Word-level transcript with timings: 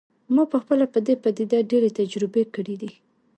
ما 0.35 0.43
پخپله 0.53 0.85
په 0.93 0.99
دې 1.07 1.15
پدیده 1.23 1.59
ډیرې 1.71 1.89
تجربې 1.99 2.43
کړي 2.55 2.75
دي 2.81 2.91